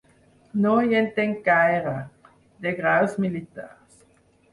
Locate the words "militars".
3.27-4.01